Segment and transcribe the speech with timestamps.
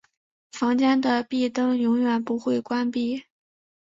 [0.51, 3.23] 房间的壁灯永远不会关闭。